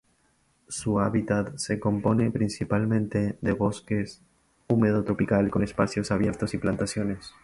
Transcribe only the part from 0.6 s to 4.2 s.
Su hábitat se compone principalmente de bosque